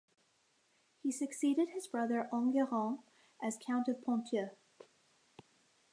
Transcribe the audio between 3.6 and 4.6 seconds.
Count of Ponthieu.